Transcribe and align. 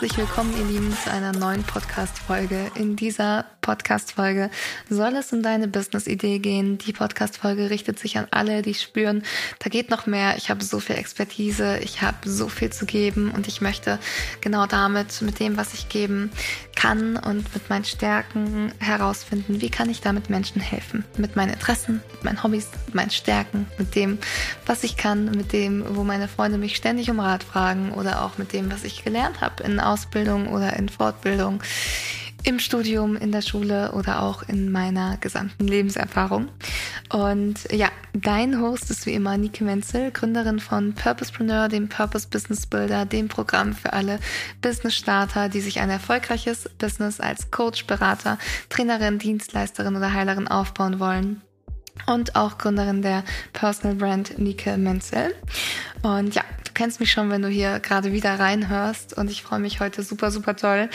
Herzlich 0.00 0.16
willkommen, 0.16 0.56
ihr 0.56 0.64
Lieben, 0.64 0.96
zu 0.96 1.10
einer 1.10 1.32
neuen 1.32 1.64
Podcast-Folge. 1.64 2.70
In 2.76 2.94
dieser 2.94 3.46
Podcast-Folge 3.62 4.48
soll 4.88 5.16
es 5.16 5.32
um 5.32 5.42
deine 5.42 5.66
Business-Idee 5.66 6.38
gehen. 6.38 6.78
Die 6.78 6.92
Podcast-Folge 6.92 7.68
richtet 7.68 7.98
sich 7.98 8.16
an 8.16 8.28
alle, 8.30 8.62
die 8.62 8.74
spüren, 8.74 9.24
da 9.58 9.68
geht 9.68 9.90
noch 9.90 10.06
mehr. 10.06 10.36
Ich 10.36 10.50
habe 10.50 10.62
so 10.62 10.78
viel 10.78 10.96
Expertise, 10.96 11.78
ich 11.80 12.00
habe 12.00 12.16
so 12.28 12.48
viel 12.48 12.70
zu 12.70 12.86
geben 12.86 13.32
und 13.32 13.48
ich 13.48 13.60
möchte 13.60 13.98
genau 14.40 14.66
damit, 14.66 15.20
mit 15.20 15.40
dem, 15.40 15.56
was 15.56 15.74
ich 15.74 15.88
geben 15.88 16.30
kann 16.76 17.16
und 17.16 17.52
mit 17.52 17.68
meinen 17.68 17.84
Stärken 17.84 18.72
herausfinden, 18.78 19.60
wie 19.60 19.68
kann 19.68 19.90
ich 19.90 20.00
damit 20.00 20.30
Menschen 20.30 20.62
helfen. 20.62 21.04
Mit 21.16 21.34
meinen 21.34 21.52
Interessen, 21.52 22.00
mit 22.12 22.24
meinen 22.24 22.42
Hobbys, 22.44 22.68
mit 22.86 22.94
meinen 22.94 23.10
Stärken, 23.10 23.66
mit 23.78 23.96
dem, 23.96 24.18
was 24.64 24.84
ich 24.84 24.96
kann, 24.96 25.24
mit 25.32 25.52
dem, 25.52 25.84
wo 25.96 26.04
meine 26.04 26.28
Freunde 26.28 26.56
mich 26.56 26.76
ständig 26.76 27.10
um 27.10 27.18
Rat 27.18 27.42
fragen 27.42 27.92
oder 27.92 28.22
auch 28.22 28.38
mit 28.38 28.52
dem, 28.52 28.70
was 28.70 28.84
ich 28.84 29.04
gelernt 29.04 29.40
habe 29.40 29.64
in 29.64 29.80
Ausbildung 29.88 30.48
oder 30.48 30.76
in 30.76 30.88
Fortbildung, 30.88 31.62
im 32.44 32.60
Studium, 32.60 33.16
in 33.16 33.32
der 33.32 33.42
Schule 33.42 33.92
oder 33.92 34.22
auch 34.22 34.42
in 34.42 34.70
meiner 34.70 35.16
gesamten 35.16 35.66
Lebenserfahrung. 35.66 36.48
Und 37.10 37.70
ja, 37.72 37.88
dein 38.12 38.60
Host 38.60 38.90
ist 38.90 39.06
wie 39.06 39.14
immer 39.14 39.36
Nike 39.36 39.64
Menzel, 39.64 40.10
Gründerin 40.12 40.60
von 40.60 40.94
Purposepreneur, 40.94 41.68
dem 41.68 41.88
Purpose 41.88 42.28
Business 42.28 42.66
Builder, 42.66 43.06
dem 43.06 43.28
Programm 43.28 43.74
für 43.74 43.92
alle 43.92 44.20
Business 44.62 44.94
Starter, 44.94 45.48
die 45.48 45.60
sich 45.60 45.80
ein 45.80 45.90
erfolgreiches 45.90 46.70
Business 46.78 47.20
als 47.20 47.50
Coach, 47.50 47.86
Berater, 47.86 48.38
Trainerin, 48.68 49.18
Dienstleisterin 49.18 49.96
oder 49.96 50.12
Heilerin 50.12 50.48
aufbauen 50.48 51.00
wollen 51.00 51.42
und 52.06 52.36
auch 52.36 52.58
Gründerin 52.58 53.02
der 53.02 53.24
Personal 53.52 53.96
Brand 53.96 54.38
Nike 54.38 54.76
Menzel. 54.76 55.34
Und 56.02 56.34
ja, 56.34 56.42
du 56.64 56.72
kennst 56.74 57.00
mich 57.00 57.10
schon, 57.10 57.30
wenn 57.30 57.42
du 57.42 57.48
hier 57.48 57.80
gerade 57.80 58.12
wieder 58.12 58.38
reinhörst. 58.38 59.16
Und 59.16 59.30
ich 59.30 59.42
freue 59.42 59.60
mich 59.60 59.80
heute 59.80 60.02
super, 60.02 60.30
super 60.30 60.56
toll, 60.56 60.88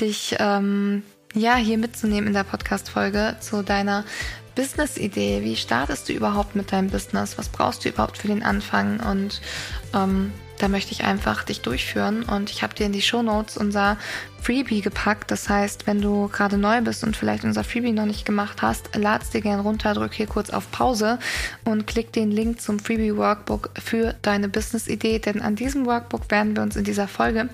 dich 0.00 0.36
ähm, 0.38 1.02
ja 1.34 1.56
hier 1.56 1.78
mitzunehmen 1.78 2.28
in 2.28 2.34
der 2.34 2.44
Podcast-Folge 2.44 3.36
zu 3.40 3.62
deiner 3.62 4.04
Business-Idee. 4.54 5.42
Wie 5.44 5.56
startest 5.56 6.08
du 6.08 6.12
überhaupt 6.12 6.56
mit 6.56 6.72
deinem 6.72 6.90
Business? 6.90 7.38
Was 7.38 7.48
brauchst 7.48 7.84
du 7.84 7.90
überhaupt 7.90 8.18
für 8.18 8.28
den 8.28 8.42
Anfang? 8.42 8.98
Und 9.00 9.40
ähm, 9.94 10.32
da 10.58 10.66
möchte 10.66 10.92
ich 10.92 11.04
einfach 11.04 11.44
dich 11.44 11.60
durchführen 11.60 12.24
und 12.24 12.50
ich 12.50 12.62
habe 12.62 12.74
dir 12.74 12.86
in 12.86 12.92
die 12.92 13.02
Show 13.02 13.22
Notes 13.22 13.56
unser 13.56 13.96
Freebie 14.40 14.80
gepackt. 14.80 15.30
Das 15.30 15.48
heißt, 15.48 15.86
wenn 15.86 16.00
du 16.00 16.28
gerade 16.28 16.58
neu 16.58 16.80
bist 16.80 17.04
und 17.04 17.16
vielleicht 17.16 17.44
unser 17.44 17.64
Freebie 17.64 17.92
noch 17.92 18.06
nicht 18.06 18.24
gemacht 18.24 18.62
hast, 18.62 18.90
lad's 18.94 19.30
dir 19.30 19.40
gerne 19.40 19.62
runter, 19.62 19.94
drück 19.94 20.14
hier 20.14 20.26
kurz 20.26 20.50
auf 20.50 20.70
Pause 20.70 21.18
und 21.64 21.86
klick 21.86 22.12
den 22.12 22.30
Link 22.30 22.60
zum 22.60 22.78
Freebie 22.78 23.16
Workbook 23.16 23.70
für 23.78 24.14
deine 24.22 24.48
Business-Idee. 24.48 25.18
Denn 25.18 25.42
an 25.42 25.56
diesem 25.56 25.86
Workbook 25.86 26.30
werden 26.30 26.56
wir 26.56 26.62
uns 26.62 26.76
in 26.76 26.84
dieser 26.84 27.08
Folge 27.08 27.48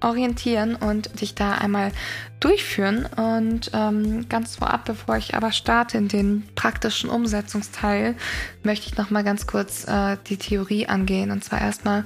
orientieren 0.00 0.76
und 0.76 1.20
dich 1.20 1.34
da 1.34 1.52
einmal 1.52 1.92
durchführen. 2.40 3.06
Und 3.06 3.70
ähm, 3.74 4.28
ganz 4.28 4.56
vorab, 4.56 4.84
bevor 4.84 5.16
ich 5.16 5.34
aber 5.34 5.52
starte 5.52 5.98
in 5.98 6.08
den 6.08 6.44
praktischen 6.54 7.10
Umsetzungsteil, 7.10 8.14
möchte 8.62 8.86
ich 8.88 8.96
noch 8.96 9.10
mal 9.10 9.24
ganz 9.24 9.46
kurz 9.46 9.86
äh, 9.88 10.16
die 10.26 10.36
Theorie 10.36 10.86
angehen. 10.86 11.30
Und 11.30 11.42
zwar 11.44 11.60
erstmal 11.60 12.04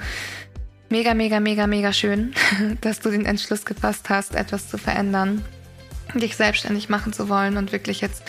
mega, 0.90 1.14
mega, 1.14 1.40
mega, 1.40 1.66
mega 1.66 1.92
schön, 1.92 2.34
dass 2.80 3.00
du 3.00 3.10
den 3.10 3.24
Entschluss 3.24 3.64
gefasst 3.64 4.10
hast, 4.10 4.34
etwas 4.34 4.68
zu 4.68 4.76
verändern, 4.76 5.42
dich 6.14 6.36
selbstständig 6.36 6.88
machen 6.88 7.12
zu 7.12 7.28
wollen 7.28 7.56
und 7.56 7.72
wirklich 7.72 8.00
jetzt 8.00 8.22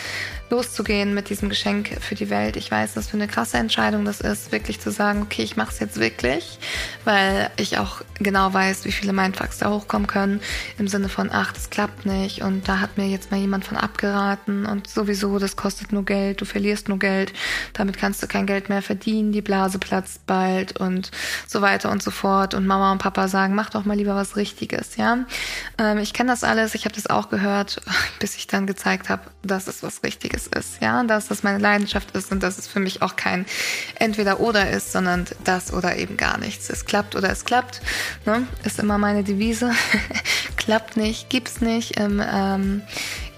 loszugehen 0.52 1.14
mit 1.14 1.30
diesem 1.30 1.48
Geschenk 1.48 1.96
für 2.00 2.14
die 2.14 2.28
Welt. 2.28 2.56
Ich 2.56 2.70
weiß, 2.70 2.94
was 2.94 3.08
für 3.08 3.16
eine 3.16 3.26
krasse 3.26 3.56
Entscheidung 3.56 4.04
das 4.04 4.20
ist, 4.20 4.52
wirklich 4.52 4.80
zu 4.80 4.90
sagen, 4.90 5.22
okay, 5.22 5.42
ich 5.42 5.56
mache 5.56 5.72
es 5.72 5.80
jetzt 5.80 5.98
wirklich, 5.98 6.58
weil 7.04 7.50
ich 7.56 7.78
auch 7.78 8.02
genau 8.18 8.52
weiß, 8.52 8.84
wie 8.84 8.92
viele 8.92 9.14
Mindfucks 9.14 9.58
da 9.58 9.70
hochkommen 9.70 10.06
können 10.06 10.42
im 10.78 10.88
Sinne 10.88 11.08
von, 11.08 11.30
ach, 11.32 11.52
das 11.52 11.70
klappt 11.70 12.04
nicht 12.04 12.42
und 12.42 12.68
da 12.68 12.80
hat 12.80 12.98
mir 12.98 13.08
jetzt 13.08 13.30
mal 13.30 13.40
jemand 13.40 13.64
von 13.64 13.78
abgeraten 13.78 14.66
und 14.66 14.88
sowieso, 14.88 15.38
das 15.38 15.56
kostet 15.56 15.90
nur 15.90 16.04
Geld, 16.04 16.42
du 16.42 16.44
verlierst 16.44 16.90
nur 16.90 16.98
Geld, 16.98 17.32
damit 17.72 17.96
kannst 17.96 18.22
du 18.22 18.26
kein 18.26 18.46
Geld 18.46 18.68
mehr 18.68 18.82
verdienen, 18.82 19.32
die 19.32 19.40
Blase 19.40 19.78
platzt 19.78 20.26
bald 20.26 20.78
und 20.78 21.10
so 21.46 21.62
weiter 21.62 21.90
und 21.90 22.02
so 22.02 22.10
fort 22.10 22.52
und 22.52 22.66
Mama 22.66 22.92
und 22.92 22.98
Papa 22.98 23.26
sagen, 23.26 23.54
mach 23.54 23.70
doch 23.70 23.86
mal 23.86 23.96
lieber 23.96 24.14
was 24.14 24.36
Richtiges, 24.36 24.96
ja. 24.96 25.24
Ähm, 25.78 25.96
ich 25.96 26.12
kenne 26.12 26.30
das 26.30 26.44
alles, 26.44 26.74
ich 26.74 26.84
habe 26.84 26.94
das 26.94 27.06
auch 27.06 27.30
gehört, 27.30 27.80
bis 28.18 28.36
ich 28.36 28.48
dann 28.48 28.66
gezeigt 28.66 29.08
habe, 29.08 29.22
dass 29.42 29.66
es 29.66 29.82
was 29.82 30.02
Richtiges 30.02 30.41
es 30.42 30.58
ist, 30.58 30.82
ja, 30.82 31.02
dass 31.04 31.28
das 31.28 31.42
meine 31.42 31.58
Leidenschaft 31.58 32.16
ist 32.16 32.32
und 32.32 32.42
dass 32.42 32.58
es 32.58 32.66
für 32.66 32.80
mich 32.80 33.02
auch 33.02 33.16
kein 33.16 33.46
Entweder-Oder 33.96 34.70
ist, 34.70 34.92
sondern 34.92 35.26
das 35.44 35.72
oder 35.72 35.96
eben 35.96 36.16
gar 36.16 36.38
nichts. 36.38 36.70
Es 36.70 36.84
klappt 36.84 37.14
oder 37.14 37.30
es 37.30 37.44
klappt, 37.44 37.80
ne? 38.26 38.46
ist 38.64 38.78
immer 38.78 38.98
meine 38.98 39.22
Devise. 39.22 39.72
klappt 40.56 40.96
nicht, 40.96 41.30
gibt's 41.30 41.60
nicht. 41.60 41.98
Im, 41.98 42.22
ähm, 42.24 42.82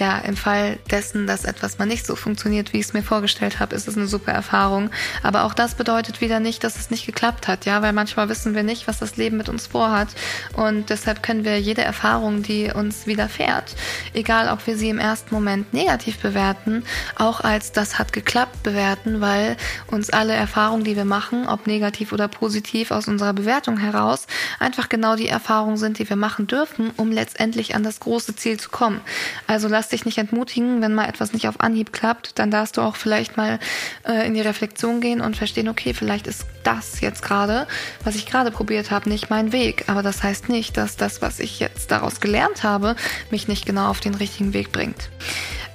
ja, 0.01 0.19
im 0.19 0.37
Fall 0.37 0.79
dessen, 0.91 1.27
dass 1.27 1.45
etwas 1.45 1.79
mal 1.79 1.87
nicht 1.87 2.05
so 2.05 2.17
funktioniert, 2.17 2.73
wie 2.73 2.79
ich 2.79 2.87
es 2.87 2.93
mir 2.95 3.03
vorgestellt 3.03 3.61
habe, 3.61 3.77
ist 3.77 3.87
es 3.87 3.97
eine 3.97 4.07
super 4.07 4.33
Erfahrung. 4.33 4.91
Aber 5.23 5.45
auch 5.45 5.55
das 5.55 5.75
bedeutet 5.75 6.21
wieder 6.21 6.41
nicht, 6.41 6.65
dass 6.65 6.77
es 6.77 6.91
nicht 6.91 7.07
geklappt 7.07 7.47
hat, 7.47 7.65
ja, 7.65 7.81
weil 7.81 7.93
manchmal 7.93 8.29
wissen 8.29 8.55
wir 8.55 8.65
nicht, 8.65 8.89
was 8.89 8.99
das 8.99 9.17
Leben 9.17 9.37
mit 9.37 9.49
uns 9.49 9.69
vorhat. 9.69 10.09
Und 10.55 10.91
deshalb 10.91 11.23
können 11.23 11.45
wir 11.45 11.61
jede 11.61 11.83
Erfahrung, 11.83 12.43
die 12.43 12.73
uns 12.73 13.07
widerfährt, 13.07 13.77
egal 14.15 14.49
ob 14.49 14.67
wir 14.67 14.77
sie 14.77 14.89
im 14.89 14.99
ersten 14.99 15.33
Moment 15.33 15.73
negativ 15.73 16.19
bewerten, 16.19 16.85
auch 17.17 17.41
als 17.41 17.71
das 17.71 17.99
hat 17.99 18.13
geklappt 18.13 18.63
bewerten, 18.65 19.21
weil 19.21 19.57
uns 19.87 20.11
alle 20.11 20.33
Erfahrungen, 20.33 20.85
die 20.85 20.97
wir 20.97 21.05
machen, 21.05 21.47
ob 21.47 21.67
negativ 21.67 22.13
oder 22.13 22.27
positiv 22.27 22.91
aus 22.91 23.07
unserer 23.07 23.33
Bewertung 23.33 23.79
heraus, 23.79 24.27
einfach 24.59 24.89
genau 24.89 25.15
die 25.15 25.29
Erfahrungen 25.29 25.77
sind, 25.77 25.99
die 25.99 26.09
wir 26.09 26.17
machen 26.17 26.47
dürfen, 26.49 26.91
um 26.97 27.13
letztendlich 27.13 27.75
an 27.77 27.85
das 27.85 28.01
große 28.01 28.35
Ziel 28.35 28.59
zu 28.59 28.71
kommen. 28.71 29.01
Also 29.47 29.69
lass 29.69 29.84
dich 29.89 30.05
nicht 30.05 30.19
entmutigen, 30.19 30.81
wenn 30.83 30.95
mal 30.95 31.09
etwas 31.09 31.33
nicht 31.33 31.49
auf 31.49 31.61
Anhieb 31.61 31.93
klappt, 31.93 32.39
dann 32.39 32.51
darfst 32.51 32.77
du 32.77 32.81
auch 32.81 32.97
vielleicht 32.97 33.37
mal 33.37 33.59
äh, 34.07 34.27
in 34.27 34.35
die 34.35 34.41
Reflexion 34.41 35.01
gehen 35.01 35.21
und 35.21 35.37
verstehen, 35.37 35.69
okay, 35.69 35.95
vielleicht 35.95 36.27
ist 36.27 36.47
das 36.63 37.01
jetzt 37.01 37.23
gerade, 37.23 37.67
was 38.03 38.17
ich 38.17 38.27
gerade 38.27 38.51
probiert 38.51 38.91
habe, 38.91 39.09
nicht 39.09 39.31
mein 39.31 39.53
Weg. 39.53 39.85
Aber 39.89 40.03
das 40.03 40.23
heißt 40.23 40.49
nicht, 40.49 40.77
dass 40.77 40.97
das, 40.97 41.23
was 41.23 41.41
ich 41.41 41.61
jetzt 41.61 41.91
daraus 41.91 42.21
gelernt 42.21 42.63
habe, 42.63 42.97
mich 43.31 43.49
nicht 43.49 43.67
genau 43.67 43.89
auf 43.89 44.01
den 44.01 44.15
richtigen 44.15 44.53
Weg 44.53 44.73
bringt. 44.73 45.11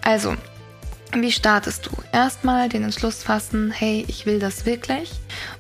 Also, 0.04 0.36
wie 1.14 1.32
startest 1.32 1.88
du? 1.88 1.92
Erstmal 2.12 2.70
den 2.70 2.84
Entschluss 2.84 3.24
fassen, 3.24 3.72
hey, 3.72 4.06
ich 4.08 4.28
will 4.28 4.40
das 4.40 4.68
wirklich 4.68 5.10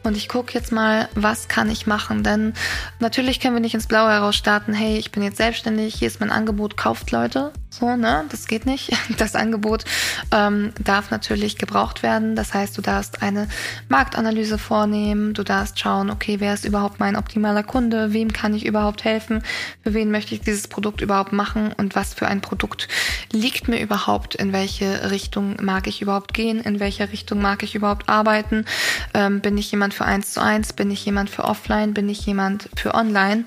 und 0.03 0.15
ich 0.15 0.29
gucke 0.29 0.53
jetzt 0.53 0.71
mal, 0.71 1.09
was 1.15 1.47
kann 1.47 1.71
ich 1.71 1.87
machen? 1.87 2.23
Denn 2.23 2.53
natürlich 2.99 3.39
können 3.39 3.55
wir 3.55 3.61
nicht 3.61 3.73
ins 3.73 3.87
Blaue 3.87 4.11
heraus 4.11 4.35
starten, 4.35 4.73
hey, 4.73 4.97
ich 4.97 5.11
bin 5.11 5.23
jetzt 5.23 5.37
selbstständig, 5.37 5.95
hier 5.95 6.07
ist 6.07 6.19
mein 6.19 6.31
Angebot, 6.31 6.77
kauft 6.77 7.09
Leute. 7.09 7.51
So, 7.71 7.95
ne? 7.95 8.25
Das 8.29 8.47
geht 8.47 8.65
nicht. 8.65 8.91
Das 9.17 9.35
Angebot 9.35 9.83
ähm, 10.31 10.71
darf 10.81 11.11
natürlich 11.11 11.57
gebraucht 11.57 12.03
werden. 12.03 12.35
Das 12.35 12.53
heißt, 12.53 12.77
du 12.77 12.81
darfst 12.81 13.21
eine 13.21 13.49
Marktanalyse 13.89 14.57
vornehmen. 14.57 15.33
Du 15.33 15.43
darfst 15.43 15.77
schauen, 15.77 16.09
okay, 16.09 16.37
wer 16.39 16.53
ist 16.53 16.63
überhaupt 16.63 16.99
mein 16.99 17.17
optimaler 17.17 17.63
Kunde? 17.63 18.13
Wem 18.13 18.31
kann 18.31 18.53
ich 18.53 18.65
überhaupt 18.65 19.03
helfen? 19.03 19.43
Für 19.83 19.93
wen 19.93 20.09
möchte 20.09 20.35
ich 20.35 20.41
dieses 20.41 20.67
Produkt 20.67 21.01
überhaupt 21.01 21.33
machen? 21.33 21.73
Und 21.75 21.95
was 21.95 22.13
für 22.13 22.27
ein 22.27 22.39
Produkt 22.39 22.87
liegt 23.31 23.67
mir 23.67 23.81
überhaupt? 23.81 24.35
In 24.35 24.53
welche 24.53 25.11
Richtung 25.11 25.57
mag 25.61 25.87
ich 25.87 26.01
überhaupt 26.01 26.33
gehen? 26.33 26.61
In 26.61 26.79
welcher 26.79 27.11
Richtung 27.11 27.41
mag 27.41 27.61
ich 27.63 27.75
überhaupt 27.75 28.07
arbeiten? 28.07 28.65
Ähm, 29.13 29.41
bin 29.41 29.57
ich 29.57 29.69
jemand 29.71 29.93
für 29.93 30.05
eins 30.05 30.31
zu 30.31 30.41
eins? 30.41 30.71
Bin 30.71 30.91
ich 30.91 31.03
jemand 31.03 31.29
für 31.29 31.43
offline? 31.43 31.93
Bin 31.93 32.07
ich 32.07 32.25
jemand 32.25 32.69
für 32.75 32.93
online? 32.93 33.43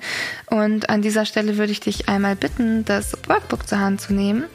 Und 0.47 0.89
an 0.89 1.01
dieser 1.01 1.25
Stelle 1.25 1.57
würde 1.57 1.71
ich 1.71 1.79
dich 1.79 2.09
einmal 2.09 2.35
bitten, 2.35 2.85
das 2.85 3.17
Workbook 3.27 3.67
zur 3.67 3.79
Hand 3.79 4.01
zu 4.01 4.12
nehmen. 4.15 4.45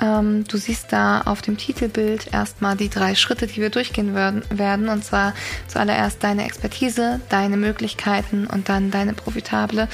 Ähm, 0.00 0.44
du 0.44 0.56
siehst 0.56 0.92
da 0.92 1.22
auf 1.22 1.42
dem 1.42 1.56
Titelbild 1.56 2.32
erstmal 2.32 2.76
die 2.76 2.88
drei 2.88 3.14
Schritte, 3.14 3.46
die 3.46 3.60
wir 3.60 3.70
durchgehen 3.70 4.14
werden. 4.14 4.88
Und 4.88 5.04
zwar 5.04 5.34
zuallererst 5.68 6.22
deine 6.24 6.44
Expertise, 6.44 7.20
deine 7.28 7.56
Möglichkeiten 7.56 8.46
und 8.46 8.68
dann 8.68 8.90
deine 8.90 9.12
profitable 9.12 9.88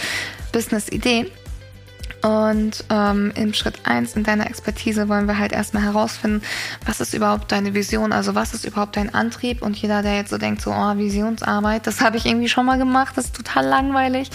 Business-Idee. 0.52 1.30
Und 2.22 2.84
ähm, 2.90 3.32
im 3.36 3.54
Schritt 3.54 3.80
eins 3.84 4.16
in 4.16 4.24
deiner 4.24 4.46
Expertise 4.46 5.08
wollen 5.08 5.26
wir 5.26 5.38
halt 5.38 5.52
erstmal 5.52 5.84
herausfinden, 5.84 6.42
was 6.84 7.00
ist 7.00 7.14
überhaupt 7.14 7.52
deine 7.52 7.74
Vision, 7.74 8.12
also 8.12 8.34
was 8.34 8.54
ist 8.54 8.64
überhaupt 8.64 8.96
dein 8.96 9.14
Antrieb. 9.14 9.62
Und 9.62 9.76
jeder, 9.76 10.02
der 10.02 10.16
jetzt 10.16 10.30
so 10.30 10.38
denkt, 10.38 10.60
so, 10.60 10.72
oh, 10.72 10.96
Visionsarbeit, 10.96 11.86
das 11.86 12.00
habe 12.00 12.16
ich 12.16 12.26
irgendwie 12.26 12.48
schon 12.48 12.66
mal 12.66 12.78
gemacht, 12.78 13.16
das 13.16 13.26
ist 13.26 13.36
total 13.36 13.66
langweilig, 13.66 14.30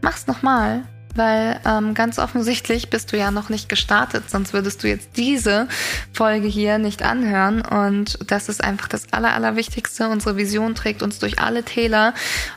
mach's 0.00 0.26
nochmal 0.26 0.84
weil 1.16 1.60
ähm, 1.66 1.94
ganz 1.94 2.18
offensichtlich 2.18 2.90
bist 2.90 3.12
du 3.12 3.18
ja 3.18 3.30
noch 3.30 3.48
nicht 3.48 3.68
gestartet, 3.68 4.30
sonst 4.30 4.52
würdest 4.52 4.82
du 4.82 4.88
jetzt 4.88 5.10
diese 5.16 5.68
Folge 6.12 6.46
hier 6.46 6.78
nicht 6.78 7.02
anhören. 7.02 7.62
Und 7.62 8.18
das 8.30 8.48
ist 8.48 8.62
einfach 8.62 8.88
das 8.88 9.12
Aller, 9.12 9.34
Allerwichtigste. 9.34 10.08
Unsere 10.08 10.36
Vision 10.36 10.74
trägt 10.74 11.02
uns 11.02 11.18
durch 11.18 11.38
alle 11.38 11.62
Täler, 11.62 12.14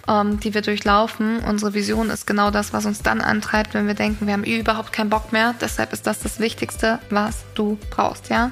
ähm, 0.07 0.39
die 0.39 0.53
wir 0.53 0.61
durchlaufen. 0.61 1.39
Unsere 1.39 1.73
Vision 1.73 2.09
ist 2.09 2.27
genau 2.27 2.51
das, 2.51 2.73
was 2.73 2.85
uns 2.85 3.01
dann 3.01 3.21
antreibt, 3.21 3.73
wenn 3.73 3.87
wir 3.87 3.93
denken, 3.93 4.27
wir 4.27 4.33
haben 4.33 4.43
überhaupt 4.43 4.93
keinen 4.93 5.09
Bock 5.09 5.31
mehr. 5.31 5.55
Deshalb 5.61 5.93
ist 5.93 6.07
das 6.07 6.19
das 6.19 6.39
Wichtigste, 6.39 6.99
was 7.09 7.37
du 7.55 7.77
brauchst, 7.89 8.29
ja. 8.29 8.51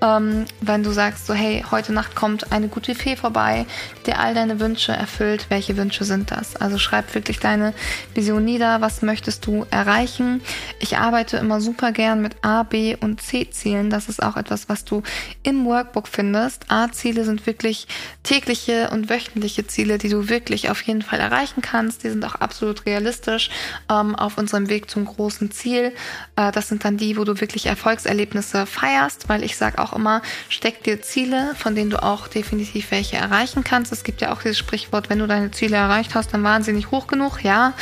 Ähm, 0.00 0.44
wenn 0.60 0.82
du 0.82 0.92
sagst, 0.92 1.26
so 1.26 1.34
hey, 1.34 1.64
heute 1.70 1.92
Nacht 1.92 2.14
kommt 2.14 2.52
eine 2.52 2.68
gute 2.68 2.94
Fee 2.94 3.16
vorbei, 3.16 3.66
die 4.06 4.12
all 4.12 4.34
deine 4.34 4.60
Wünsche 4.60 4.92
erfüllt. 4.92 5.46
Welche 5.48 5.76
Wünsche 5.76 6.04
sind 6.04 6.30
das? 6.30 6.56
Also 6.56 6.78
schreib 6.78 7.14
wirklich 7.14 7.40
deine 7.40 7.74
Vision 8.14 8.44
nieder. 8.44 8.80
Was 8.80 9.02
möchtest 9.02 9.37
du 9.40 9.66
erreichen? 9.70 10.40
Ich 10.78 10.96
arbeite 10.96 11.38
immer 11.38 11.60
super 11.60 11.90
gern 11.90 12.22
mit 12.22 12.36
A, 12.42 12.62
B 12.62 12.96
und 12.96 13.20
C-Zielen. 13.20 13.90
Das 13.90 14.08
ist 14.08 14.22
auch 14.22 14.36
etwas, 14.36 14.68
was 14.68 14.84
du 14.84 15.02
im 15.42 15.64
Workbook 15.64 16.06
findest. 16.06 16.70
A-Ziele 16.70 17.24
sind 17.24 17.46
wirklich 17.46 17.88
tägliche 18.22 18.90
und 18.90 19.10
wöchentliche 19.10 19.66
Ziele, 19.66 19.98
die 19.98 20.08
du 20.08 20.28
wirklich 20.28 20.70
auf 20.70 20.80
jeden 20.82 21.02
Fall 21.02 21.18
erreichen 21.18 21.60
kannst. 21.60 22.04
Die 22.04 22.10
sind 22.10 22.24
auch 22.24 22.36
absolut 22.36 22.86
realistisch 22.86 23.50
ähm, 23.90 24.14
auf 24.14 24.38
unserem 24.38 24.68
Weg 24.68 24.88
zum 24.88 25.06
großen 25.06 25.50
Ziel. 25.50 25.92
Äh, 26.36 26.52
das 26.52 26.68
sind 26.68 26.84
dann 26.84 26.96
die, 26.96 27.16
wo 27.16 27.24
du 27.24 27.40
wirklich 27.40 27.66
Erfolgserlebnisse 27.66 28.64
feierst, 28.64 29.28
weil 29.28 29.42
ich 29.42 29.56
sage 29.56 29.78
auch, 29.78 29.88
auch 29.88 29.96
immer, 29.96 30.22
steck 30.48 30.82
dir 30.82 31.02
Ziele, 31.02 31.54
von 31.56 31.74
denen 31.74 31.90
du 31.90 32.02
auch 32.02 32.28
definitiv 32.28 32.90
welche 32.90 33.16
erreichen 33.16 33.64
kannst. 33.64 33.92
Es 33.92 34.04
gibt 34.04 34.20
ja 34.20 34.32
auch 34.32 34.42
dieses 34.42 34.58
Sprichwort, 34.58 35.10
wenn 35.10 35.18
du 35.18 35.26
deine 35.26 35.50
Ziele 35.50 35.76
erreicht 35.76 36.14
hast, 36.14 36.32
dann 36.34 36.42
waren 36.42 36.62
sie 36.62 36.72
nicht 36.72 36.90
hoch 36.90 37.06
genug. 37.06 37.42
Ja, 37.42 37.74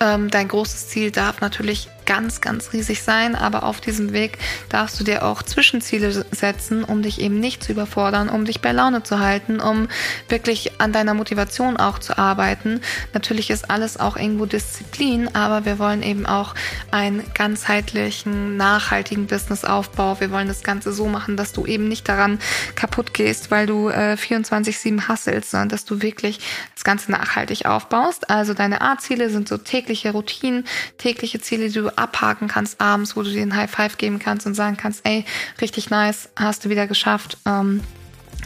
ähm, 0.00 0.30
dein 0.30 0.48
großes 0.48 0.88
Ziel 0.88 1.03
darf 1.10 1.40
natürlich 1.40 1.88
ganz, 2.06 2.40
ganz 2.40 2.72
riesig 2.72 3.02
sein, 3.02 3.34
aber 3.34 3.64
auf 3.64 3.80
diesem 3.80 4.12
Weg 4.12 4.38
darfst 4.68 4.98
du 4.98 5.04
dir 5.04 5.24
auch 5.24 5.42
Zwischenziele 5.42 6.24
setzen, 6.30 6.84
um 6.84 7.02
dich 7.02 7.20
eben 7.20 7.40
nicht 7.40 7.62
zu 7.62 7.72
überfordern, 7.72 8.28
um 8.28 8.44
dich 8.44 8.60
bei 8.60 8.72
Laune 8.72 9.02
zu 9.02 9.20
halten, 9.20 9.60
um 9.60 9.88
wirklich 10.28 10.80
an 10.80 10.92
deiner 10.92 11.14
Motivation 11.14 11.76
auch 11.76 11.98
zu 11.98 12.18
arbeiten. 12.18 12.80
Natürlich 13.12 13.50
ist 13.50 13.70
alles 13.70 13.98
auch 13.98 14.16
irgendwo 14.16 14.46
Disziplin, 14.46 15.34
aber 15.34 15.64
wir 15.64 15.78
wollen 15.78 16.02
eben 16.02 16.26
auch 16.26 16.54
einen 16.90 17.22
ganzheitlichen, 17.34 18.56
nachhaltigen 18.56 19.26
Businessaufbau. 19.26 20.20
Wir 20.20 20.30
wollen 20.30 20.48
das 20.48 20.62
Ganze 20.62 20.92
so 20.92 21.06
machen, 21.06 21.36
dass 21.36 21.52
du 21.52 21.66
eben 21.66 21.88
nicht 21.88 22.08
daran 22.08 22.38
kaputt 22.74 23.14
gehst, 23.14 23.50
weil 23.50 23.66
du 23.66 23.88
äh, 23.88 24.16
24-7 24.18 25.08
hasselst, 25.08 25.50
sondern 25.50 25.68
dass 25.70 25.84
du 25.84 26.02
wirklich 26.02 26.40
das 26.74 26.84
Ganze 26.84 27.10
nachhaltig 27.10 27.66
aufbaust. 27.66 28.30
Also 28.30 28.54
deine 28.54 28.80
A-Ziele 28.80 29.30
sind 29.30 29.48
so 29.48 29.58
tägliche 29.58 30.12
Routinen, 30.12 30.64
tägliche 30.98 31.40
Ziele, 31.40 31.68
die 31.68 31.80
du 31.80 31.93
abhaken 31.98 32.48
kannst 32.48 32.80
abends, 32.80 33.16
wo 33.16 33.22
du 33.22 33.30
dir 33.30 33.42
einen 33.42 33.56
High 33.56 33.70
Five 33.70 33.98
geben 33.98 34.18
kannst 34.18 34.46
und 34.46 34.54
sagen 34.54 34.76
kannst, 34.76 35.04
ey, 35.04 35.24
richtig 35.60 35.90
nice, 35.90 36.28
hast 36.36 36.64
du 36.64 36.68
wieder 36.68 36.86
geschafft. 36.86 37.38
Ähm, 37.46 37.82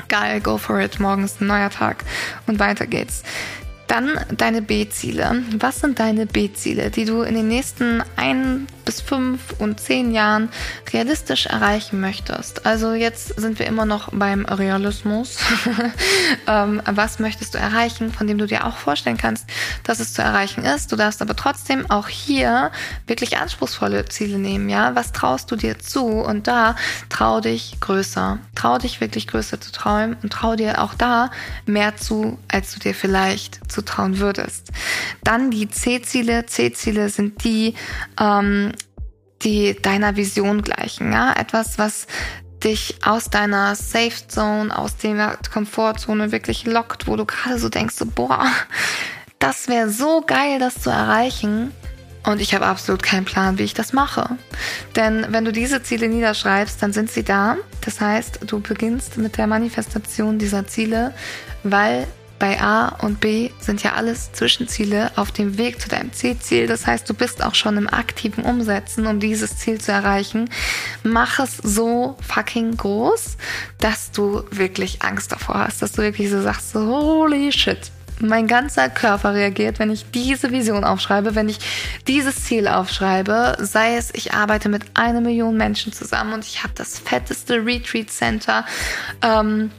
geil, 0.09 0.41
go 0.41 0.59
for 0.59 0.81
it, 0.81 1.01
morgen 1.01 1.25
ist 1.25 1.41
ein 1.41 1.47
neuer 1.47 1.71
Tag 1.71 2.05
und 2.47 2.59
weiter 2.59 2.87
geht's. 2.87 3.23
Dann 3.89 4.21
deine 4.37 4.61
B-Ziele. 4.61 5.43
Was 5.59 5.81
sind 5.81 5.99
deine 5.99 6.27
B-Ziele, 6.27 6.91
die 6.91 7.07
du 7.07 7.23
in 7.23 7.35
den 7.35 7.49
nächsten 7.49 8.03
ein 8.17 8.67
bis 8.85 9.01
fünf 9.01 9.55
und 9.59 9.81
zehn 9.81 10.13
Jahren 10.13 10.51
realistisch 10.93 11.47
erreichen 11.47 11.99
möchtest? 11.99 12.67
Also 12.67 12.93
jetzt 12.93 13.41
sind 13.41 13.59
wir 13.59 13.67
immer 13.67 13.87
noch 13.87 14.11
beim 14.13 14.45
Realismus. 14.45 15.39
ähm, 16.47 16.83
was 16.85 17.19
möchtest 17.19 17.55
du 17.55 17.59
erreichen, 17.59 18.13
von 18.13 18.27
dem 18.27 18.37
du 18.37 18.47
dir 18.47 18.67
auch 18.67 18.77
vorstellen 18.77 19.17
kannst, 19.17 19.47
dass 19.85 20.01
es 20.01 20.13
zu 20.13 20.21
erreichen 20.21 20.65
ist? 20.65 20.93
Du 20.93 20.97
darfst 20.97 21.23
aber 21.23 21.35
trotzdem 21.35 21.91
auch 21.91 22.09
hier 22.09 22.71
wirklich 23.07 23.39
anspruchsvolle 23.39 24.05
Ziele 24.07 24.39
nehmen. 24.39 24.69
Ja, 24.69 24.95
was 24.97 25.13
traust 25.13 25.51
du 25.51 25.57
dir 25.57 25.79
zu? 25.79 26.05
Und 26.05 26.47
da 26.47 26.77
trau 27.09 27.41
dich 27.41 27.79
größer. 27.81 28.39
Trau 28.55 28.77
dich 28.77 29.01
wirklich 29.01 29.27
größer 29.29 29.63
zu 29.63 29.73
träumen 29.73 30.19
und 30.23 30.31
trau 30.31 30.57
dir 30.57 30.83
auch 30.83 30.93
da 30.93 31.31
mehr 31.65 31.97
zu, 31.97 32.39
als 32.49 32.75
du 32.75 32.81
dir 32.81 32.95
vielleicht 32.95 33.71
zu 33.71 33.78
zutrauen 33.79 34.19
würdest. 34.19 34.71
Dann 35.23 35.51
die 35.51 35.69
C-Ziele. 35.69 36.47
C-Ziele 36.47 37.09
sind 37.09 37.45
die, 37.45 37.75
ähm, 38.21 38.73
die 39.43 39.77
deiner 39.81 40.17
Vision 40.17 40.63
gleichen. 40.63 41.13
Ja? 41.13 41.33
Etwas, 41.33 41.79
was 41.79 42.07
dich 42.65 42.97
aus 43.05 43.31
deiner 43.31 43.77
Safe 43.77 44.27
Zone, 44.27 44.77
aus 44.77 44.97
der 44.97 45.39
Komfortzone 45.53 46.33
wirklich 46.33 46.65
lockt, 46.65 47.07
wo 47.07 47.15
du 47.15 47.25
gerade 47.25 47.59
so 47.59 47.69
denkst, 47.69 47.95
so, 47.95 48.07
boah, 48.07 48.47
das 49.39 49.69
wäre 49.69 49.91
so 49.91 50.23
geil, 50.27 50.59
das 50.59 50.81
zu 50.81 50.91
erreichen. 50.91 51.73
Und 52.25 52.41
ich 52.41 52.55
habe 52.55 52.67
absolut 52.67 53.03
keinen 53.03 53.25
Plan, 53.25 53.59
wie 53.59 53.63
ich 53.63 53.75
das 53.75 53.93
mache. 53.93 54.37
Denn 54.97 55.27
wenn 55.31 55.45
du 55.45 55.53
diese 55.53 55.83
Ziele 55.83 56.09
niederschreibst, 56.09 56.83
dann 56.83 56.93
sind 56.93 57.11
sie 57.11 57.23
da. 57.23 57.57
Das 57.81 58.01
heißt, 58.01 58.41
du 58.47 58.61
beginnst 58.61 59.17
mit 59.17 59.39
der 59.39 59.47
Manifestation 59.47 60.39
dieser 60.39 60.67
Ziele, 60.67 61.15
weil 61.63 62.07
bei 62.39 62.61
A 62.61 62.89
und 63.01 63.21
B 63.21 63.51
sind 63.61 63.83
ja 63.83 63.95
alles 63.95 64.33
Zwischenziele 64.33 65.11
auf 65.17 65.33
dem 65.33 65.59
Weg 65.59 65.81
zu 65.81 65.89
deinem 65.89 66.13
C-Ziel. 66.13 66.67
Das 66.67 66.87
heißt, 66.87 67.09
du 67.09 67.15
bist 67.15 67.43
auch 67.45 67.55
schon 67.55 67.77
im 67.77 67.89
aktiven 67.89 68.45
Umsetzen, 68.45 69.07
um 69.07 69.21
dieses 69.21 69.57
Ziel 69.57 69.81
zu 69.81 69.93
erreichen. 69.93 70.51
Mach 71.03 71.39
es 71.41 71.57
so 71.57 72.17
fucking 72.27 72.77
groß, 72.77 73.37
dass 73.79 74.13
du 74.13 74.45
wirklich 74.51 75.03
Angst 75.03 75.33
davor 75.33 75.67
hast, 75.67 75.83
dass 75.83 75.93
du 75.93 76.03
wirklich 76.03 76.31
so 76.31 76.41
sagst, 76.41 76.75
holy 76.75 77.53
shit. 77.53 77.91
Mein 78.21 78.49
ganzer 78.49 78.89
Körper 78.89 79.35
reagiert, 79.35 79.79
wenn 79.79 79.93
ich 79.93 80.11
diese 80.11 80.51
Vision 80.51 80.83
aufschreibe, 80.83 81.37
wenn 81.37 81.49
ich 81.49 81.61
dieses 82.09 82.45
Ziel 82.45 82.67
aufschreibe, 82.67 83.57
sei 83.61 83.97
es, 83.97 84.13
ich 84.13 84.35
arbeite 84.35 84.69
mit 84.69 84.83
einer 84.95 85.21
Million 85.21 85.57
Menschen 85.57 85.93
zusammen 85.93 86.33
und 86.33 86.45
ich 86.45 86.65
habe 86.65 86.73
das 86.75 86.99
fetteste 86.99 87.65
Retreat 87.65 88.11
Center. 88.11 88.65
Ähm, 89.23 89.71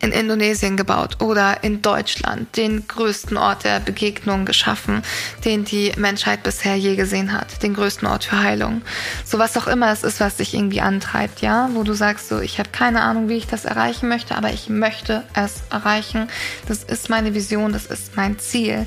in 0.00 0.12
Indonesien 0.12 0.76
gebaut 0.76 1.20
oder 1.20 1.62
in 1.62 1.82
Deutschland 1.82 2.56
den 2.56 2.88
größten 2.88 3.36
Ort 3.36 3.64
der 3.64 3.80
Begegnung 3.80 4.46
geschaffen, 4.46 5.02
den 5.44 5.64
die 5.64 5.92
Menschheit 5.96 6.42
bisher 6.42 6.76
je 6.76 6.96
gesehen 6.96 7.32
hat, 7.32 7.62
den 7.62 7.74
größten 7.74 8.08
Ort 8.08 8.24
für 8.24 8.42
Heilung. 8.42 8.82
So 9.24 9.38
was 9.38 9.56
auch 9.56 9.66
immer 9.66 9.92
es 9.92 10.02
ist, 10.02 10.20
was 10.20 10.36
dich 10.36 10.54
irgendwie 10.54 10.80
antreibt, 10.80 11.42
ja, 11.42 11.68
wo 11.74 11.82
du 11.82 11.92
sagst 11.92 12.28
so, 12.28 12.40
ich 12.40 12.58
habe 12.58 12.70
keine 12.70 13.02
Ahnung, 13.02 13.28
wie 13.28 13.36
ich 13.36 13.46
das 13.46 13.66
erreichen 13.66 14.08
möchte, 14.08 14.36
aber 14.36 14.52
ich 14.52 14.68
möchte 14.68 15.24
es 15.34 15.62
erreichen. 15.70 16.28
Das 16.66 16.82
ist 16.82 17.10
meine 17.10 17.34
Vision, 17.34 17.72
das 17.72 17.86
ist 17.86 18.16
mein 18.16 18.38
Ziel, 18.38 18.86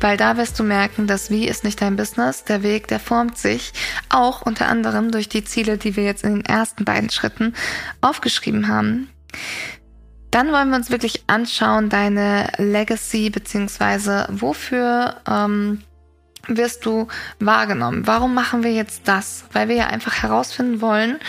weil 0.00 0.16
da 0.16 0.36
wirst 0.36 0.58
du 0.58 0.62
merken, 0.62 1.06
dass 1.06 1.30
wie 1.30 1.46
ist 1.46 1.64
nicht 1.64 1.82
dein 1.82 1.96
Business, 1.96 2.44
der 2.44 2.62
Weg, 2.62 2.88
der 2.88 3.00
formt 3.00 3.36
sich 3.36 3.72
auch 4.08 4.42
unter 4.42 4.68
anderem 4.68 5.10
durch 5.10 5.28
die 5.28 5.44
Ziele, 5.44 5.76
die 5.76 5.96
wir 5.96 6.04
jetzt 6.04 6.24
in 6.24 6.36
den 6.36 6.44
ersten 6.44 6.84
beiden 6.84 7.10
Schritten 7.10 7.54
aufgeschrieben 8.00 8.68
haben. 8.68 9.08
Dann 10.34 10.50
wollen 10.50 10.70
wir 10.70 10.76
uns 10.76 10.90
wirklich 10.90 11.22
anschauen, 11.28 11.90
deine 11.90 12.50
Legacy, 12.56 13.30
beziehungsweise 13.30 14.26
wofür 14.32 15.14
ähm, 15.30 15.82
wirst 16.48 16.84
du 16.86 17.06
wahrgenommen? 17.38 18.08
Warum 18.08 18.34
machen 18.34 18.64
wir 18.64 18.72
jetzt 18.72 19.02
das? 19.04 19.44
Weil 19.52 19.68
wir 19.68 19.76
ja 19.76 19.86
einfach 19.86 20.24
herausfinden 20.24 20.80
wollen, 20.80 21.20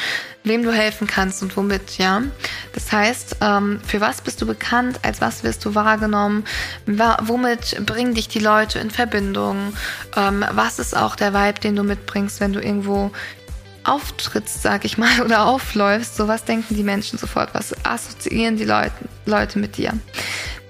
wem 0.43 0.63
du 0.63 0.71
helfen 0.71 1.05
kannst 1.05 1.43
und 1.43 1.55
womit, 1.55 1.99
ja. 1.99 2.23
Das 2.73 2.91
heißt, 2.91 3.37
ähm, 3.41 3.79
für 3.85 4.01
was 4.01 4.21
bist 4.21 4.41
du 4.41 4.47
bekannt, 4.47 5.01
als 5.03 5.21
was 5.21 5.43
wirst 5.43 5.63
du 5.65 5.75
wahrgenommen, 5.75 6.43
womit 6.87 7.85
bringen 7.85 8.15
dich 8.15 8.27
die 8.27 8.39
Leute 8.39 8.79
in 8.79 8.89
Verbindung, 8.89 9.73
ähm, 10.15 10.43
was 10.49 10.79
ist 10.79 10.97
auch 10.97 11.15
der 11.15 11.31
Vibe, 11.31 11.59
den 11.59 11.75
du 11.75 11.83
mitbringst, 11.83 12.39
wenn 12.39 12.53
du 12.53 12.59
irgendwo 12.59 13.11
auftrittst, 13.85 14.61
sag 14.61 14.85
ich 14.85 14.97
mal, 14.97 15.21
oder 15.25 15.45
aufläufst, 15.45 16.15
so 16.15 16.27
was 16.27 16.43
denken 16.45 16.75
die 16.75 16.83
Menschen 16.83 17.17
sofort, 17.17 17.53
was 17.53 17.73
assoziieren 17.85 18.57
die 18.57 18.65
Leute, 18.65 18.93
Leute 19.25 19.59
mit 19.59 19.77
dir. 19.77 19.93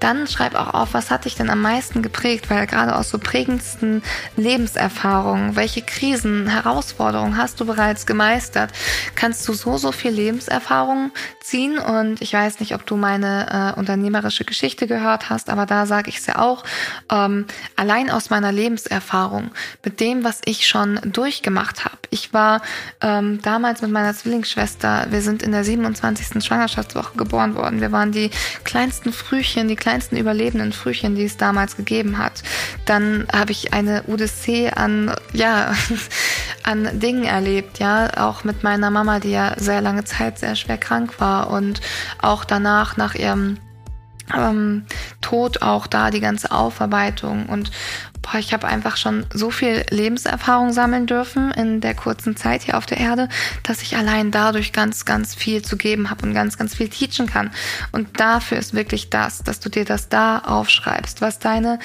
Dann 0.00 0.26
schreib 0.26 0.54
auch 0.54 0.74
auf, 0.74 0.94
was 0.94 1.10
hat 1.10 1.24
dich 1.24 1.34
denn 1.34 1.50
am 1.50 1.62
meisten 1.62 2.02
geprägt, 2.02 2.50
weil 2.50 2.66
gerade 2.66 2.96
aus 2.96 3.10
so 3.10 3.18
prägendsten 3.18 4.02
Lebenserfahrungen, 4.36 5.56
welche 5.56 5.82
Krisen, 5.82 6.48
Herausforderungen 6.48 7.36
hast 7.36 7.60
du 7.60 7.64
bereits 7.64 8.06
gemeistert, 8.06 8.70
kannst 9.14 9.46
du 9.48 9.52
so, 9.52 9.78
so 9.78 9.92
viel 9.92 10.12
Lebenserfahrung 10.12 11.12
ziehen 11.42 11.78
und 11.78 12.20
ich 12.20 12.32
weiß 12.32 12.60
nicht, 12.60 12.74
ob 12.74 12.84
du 12.86 12.96
meine 12.96 13.74
äh, 13.76 13.78
unternehmerische 13.78 14.44
Geschichte 14.44 14.86
gehört 14.86 15.30
hast, 15.30 15.48
aber 15.48 15.64
da 15.64 15.86
sage 15.86 16.10
ich 16.10 16.18
es 16.18 16.26
ja 16.26 16.38
auch, 16.38 16.64
ähm, 17.10 17.46
allein 17.76 18.10
aus 18.10 18.30
meiner 18.30 18.52
Lebenserfahrung, 18.52 19.50
mit 19.84 20.00
dem, 20.00 20.24
was 20.24 20.40
ich 20.44 20.66
schon 20.66 21.00
durchgemacht 21.04 21.84
habe. 21.84 21.96
Ich 22.10 22.32
war 22.32 22.62
ähm, 23.00 23.40
damals 23.42 23.82
mit 23.82 23.90
meiner 23.90 24.14
Zwillingsschwester, 24.14 25.06
wir 25.10 25.22
sind 25.22 25.42
in 25.42 25.52
der 25.52 25.64
27. 25.64 26.42
Schwangerschaftswoche 26.44 27.16
geboren 27.16 27.54
worden. 27.54 27.80
Wir 27.80 27.92
waren 27.92 28.12
die 28.12 28.30
kleinsten 28.64 29.12
Frühchen, 29.12 29.68
die 29.68 29.76
kleinsten 29.86 30.16
überlebenden 30.16 30.72
Frühchen, 30.72 31.14
die 31.14 31.26
es 31.26 31.36
damals 31.36 31.76
gegeben 31.76 32.18
hat. 32.18 32.42
Dann 32.86 33.28
habe 33.32 33.52
ich 33.52 33.72
eine 33.72 34.02
Odyssee 34.08 34.70
an, 34.70 35.14
ja, 35.32 35.74
an 36.64 36.98
Dingen 36.98 37.22
erlebt, 37.22 37.78
ja, 37.78 38.10
auch 38.16 38.42
mit 38.42 38.64
meiner 38.64 38.90
Mama, 38.90 39.20
die 39.20 39.30
ja 39.30 39.54
sehr 39.56 39.80
lange 39.80 40.02
Zeit 40.02 40.40
sehr 40.40 40.56
schwer 40.56 40.76
krank 40.76 41.20
war 41.20 41.50
und 41.50 41.80
auch 42.20 42.44
danach 42.44 42.96
nach 42.96 43.14
ihrem 43.14 43.58
ähm, 44.34 44.84
Tod 45.20 45.62
auch 45.62 45.86
da 45.86 46.10
die 46.10 46.20
ganze 46.20 46.50
Aufarbeitung 46.50 47.46
und 47.46 47.70
boah, 48.26 48.38
ich 48.38 48.52
habe 48.52 48.66
einfach 48.66 48.96
schon 48.96 49.26
so 49.32 49.50
viel 49.50 49.84
Lebenserfahrung 49.90 50.72
sammeln 50.72 51.06
dürfen 51.06 51.50
in 51.52 51.80
der 51.80 51.94
kurzen 51.94 52.36
Zeit 52.36 52.62
hier 52.62 52.76
auf 52.76 52.86
der 52.86 52.98
Erde, 52.98 53.28
dass 53.62 53.82
ich 53.82 53.96
allein 53.96 54.30
dadurch 54.30 54.72
ganz, 54.72 55.04
ganz 55.04 55.34
viel 55.34 55.62
zu 55.62 55.76
geben 55.76 56.10
habe 56.10 56.26
und 56.26 56.34
ganz, 56.34 56.58
ganz 56.58 56.74
viel 56.74 56.88
teachen 56.88 57.26
kann. 57.26 57.50
Und 57.92 58.20
dafür 58.20 58.58
ist 58.58 58.74
wirklich 58.74 59.10
das, 59.10 59.42
dass 59.42 59.60
du 59.60 59.68
dir 59.68 59.84
das 59.84 60.08
da 60.08 60.38
aufschreibst, 60.38 61.20
was 61.20 61.38
deine 61.38 61.78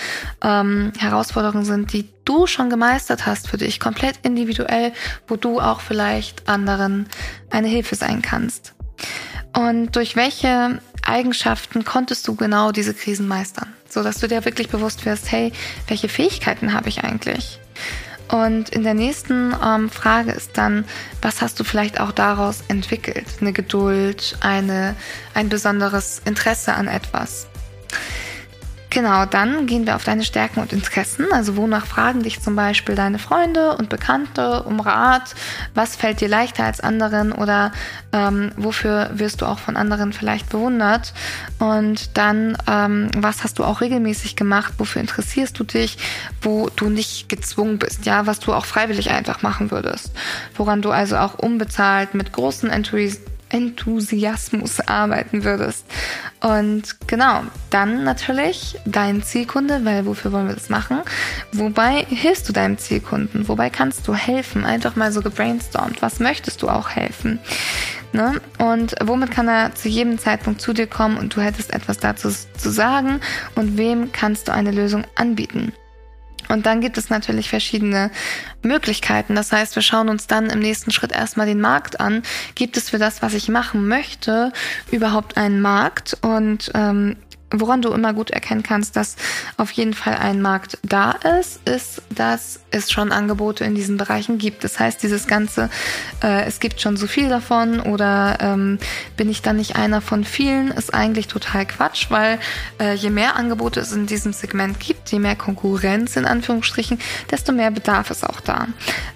ähm, 0.44 0.92
Herausforderungen 0.98 1.66
sind, 1.66 1.94
die 1.94 2.10
du 2.26 2.48
schon 2.48 2.70
gemeistert 2.70 3.26
hast 3.26 3.48
für 3.48 3.58
dich, 3.58 3.80
komplett 3.80 4.20
individuell, 4.24 4.94
wo 5.28 5.36
du 5.36 5.60
auch 5.60 5.82
vielleicht 5.82 6.48
anderen 6.48 7.08
eine 7.50 7.68
Hilfe 7.68 7.96
sein 7.96 8.22
kannst. 8.22 8.74
Und 9.54 9.96
durch 9.96 10.16
welche 10.16 10.80
Eigenschaften 11.04 11.86
konntest 11.86 12.28
du 12.28 12.36
genau 12.36 12.72
diese 12.72 12.94
Krisen 12.94 13.28
meistern? 13.28 13.74
So 13.90 14.04
dass 14.04 14.20
du 14.20 14.28
dir 14.28 14.46
wirklich 14.46 14.70
bewusst 14.70 15.06
wirst, 15.06 15.32
hey, 15.32 15.52
welche 15.88 16.10
Fähigkeiten 16.10 16.74
habe 16.74 16.90
ich 16.90 17.04
eigentlich? 17.04 17.60
Und 18.30 18.70
in 18.70 18.84
der 18.84 18.94
nächsten 18.94 19.54
ähm, 19.62 19.90
Frage 19.90 20.32
ist 20.32 20.58
dann, 20.58 20.86
was 21.22 21.42
hast 21.42 21.60
du 21.60 21.66
vielleicht 21.66 22.00
auch 22.00 22.14
daraus 22.14 22.64
entwickelt? 22.70 23.26
Eine 23.42 23.52
Geduld, 23.52 24.38
eine, 24.40 24.96
ein 25.34 25.50
besonderes 25.50 26.22
Interesse 26.24 26.74
an 26.74 26.88
etwas. 26.88 27.48
Genau, 28.92 29.26
dann 29.26 29.68
gehen 29.68 29.86
wir 29.86 29.96
auf 29.96 30.04
deine 30.04 30.26
Stärken 30.26 30.60
und 30.60 30.74
Interessen. 30.74 31.32
Also 31.32 31.56
wonach 31.56 31.86
fragen 31.86 32.24
dich 32.24 32.42
zum 32.42 32.58
Beispiel 32.58 32.94
deine 32.94 33.20
Freunde 33.20 33.78
und 33.78 33.88
Bekannte 33.88 34.64
um 34.64 34.82
Rat? 34.82 35.34
Was 35.74 35.96
fällt 35.96 36.20
dir 36.20 36.28
leichter 36.28 36.66
als 36.66 36.82
anderen 36.82 37.32
oder 37.32 37.72
ähm, 38.12 38.52
wofür 38.58 39.10
wirst 39.14 39.40
du 39.40 39.46
auch 39.46 39.60
von 39.60 39.78
anderen 39.78 40.12
vielleicht 40.12 40.50
bewundert? 40.50 41.14
Und 41.58 42.18
dann, 42.18 42.58
ähm, 42.70 43.10
was 43.16 43.46
hast 43.46 43.60
du 43.60 43.64
auch 43.64 43.80
regelmäßig 43.80 44.36
gemacht? 44.36 44.74
Wofür 44.78 45.00
interessierst 45.00 45.58
du 45.58 45.64
dich? 45.64 45.98
Wo 46.42 46.70
du 46.76 46.90
nicht 46.90 47.30
gezwungen 47.30 47.80
bist, 47.80 48.06
ja, 48.06 48.28
was 48.28 48.42
du 48.42 48.54
auch 48.54 48.66
freiwillig 48.66 49.10
einfach 49.10 49.42
machen 49.42 49.72
würdest. 49.72 50.12
Woran 50.58 50.82
du 50.82 50.92
also 50.92 51.16
auch 51.16 51.36
unbezahlt 51.36 52.14
mit 52.14 52.34
großen 52.34 52.70
Enthusiasmus 52.70 53.32
Enthusiasmus 53.52 54.80
arbeiten 54.80 55.44
würdest. 55.44 55.86
Und 56.42 57.08
genau, 57.08 57.44
dann 57.70 58.04
natürlich 58.04 58.76
dein 58.86 59.22
Zielkunde, 59.22 59.86
weil 59.86 60.08
wofür 60.08 60.32
wollen 60.32 60.48
wir 60.48 60.56
das 60.56 60.70
machen? 60.70 61.02
Wobei 61.52 62.04
hilfst 62.10 62.50
du 62.50 62.54
deinem 62.54 62.80
Zielkunden? 62.80 63.48
Wobei 63.48 63.70
kannst 63.70 64.08
du 64.08 64.16
helfen? 64.16 64.66
Einfach 64.66 64.96
mal 64.96 65.12
so 65.12 65.22
gebrainstormt. 65.22 66.02
Was 66.02 66.20
möchtest 66.20 66.64
du 66.64 66.70
auch 66.70 66.90
helfen? 66.90 67.40
Ne? 68.12 68.42
Und 68.58 68.96
womit 69.04 69.32
kann 69.32 69.48
er 69.48 69.76
zu 69.76 69.88
jedem 69.88 70.18
Zeitpunkt 70.18 70.62
zu 70.62 70.74
dir 70.74 70.88
kommen 70.88 71.18
und 71.18 71.36
du 71.36 71.42
hättest 71.42 71.74
etwas 71.74 71.98
dazu 72.00 72.30
zu 72.30 72.70
sagen 72.72 73.22
und 73.56 73.78
wem 73.78 74.12
kannst 74.12 74.48
du 74.48 74.54
eine 74.54 74.72
Lösung 74.72 75.06
anbieten? 75.16 75.74
Und 76.52 76.66
dann 76.66 76.82
gibt 76.82 76.98
es 76.98 77.10
natürlich 77.10 77.50
verschiedene 77.50 78.12
Möglichkeiten. 78.62 79.36
Das 79.36 79.52
heißt, 79.52 79.76
wir 79.76 79.82
schauen 79.82 80.10
uns 80.10 80.28
dann 80.28 80.50
im 80.50 80.60
nächsten 80.60 80.92
Schritt 80.92 81.12
erstmal 81.12 81.48
den 81.48 81.62
Markt 81.62 82.00
an. 82.00 82.24
Gibt 82.56 82.78
es 82.78 82.90
für 82.90 83.00
das, 83.00 83.22
was 83.22 83.34
ich 83.34 83.50
machen 83.50 83.88
möchte, 83.88 84.52
überhaupt 84.92 85.38
einen 85.38 85.62
Markt? 85.62 86.18
Und 86.22 86.72
ähm, 86.74 87.16
woran 87.52 87.82
du 87.82 87.92
immer 87.92 88.14
gut 88.14 88.32
erkennen 88.32 88.64
kannst, 88.64 88.96
dass 88.96 89.16
auf 89.58 89.72
jeden 89.72 89.94
Fall 89.94 90.16
ein 90.16 90.42
Markt 90.42 90.78
da 90.84 91.12
ist, 91.40 91.68
ist, 91.68 92.02
dass 92.10 92.60
es 92.72 92.92
schon 92.92 93.12
Angebote 93.12 93.66
in 93.66 93.76
diesen 93.76 93.98
Bereichen 93.98 94.38
gibt. 94.38 94.64
Das 94.64 94.80
heißt, 94.80 95.04
dieses 95.04 95.28
ganze, 95.28 95.70
äh, 96.24 96.46
es 96.46 96.60
gibt 96.60 96.82
schon 96.82 96.98
so 96.98 97.08
viel 97.08 97.30
davon 97.30 97.80
oder 97.80 98.38
ähm, 98.40 98.80
bin 99.18 99.30
ich 99.30 99.42
dann 99.42 99.58
nicht 99.58 99.76
einer 99.76 100.02
von 100.02 100.24
vielen, 100.24 100.72
ist 100.72 100.94
eigentlich 100.94 101.28
total 101.28 101.66
Quatsch, 101.66 102.08
weil 102.10 102.40
äh, 102.80 102.94
je 102.94 103.10
mehr 103.10 103.36
Angebote 103.36 103.80
es 103.80 103.92
in 103.92 104.08
diesem 104.08 104.34
Segment 104.34 104.80
gibt, 104.80 105.12
je 105.12 105.20
mehr 105.20 105.36
Konkurrenz 105.36 106.16
in 106.16 106.26
Anführungsstrichen, 106.26 107.00
desto 107.30 107.52
mehr 107.52 107.72
Bedarf 107.72 108.10
ist 108.10 108.28
auch 108.28 108.40
da. 108.40 108.68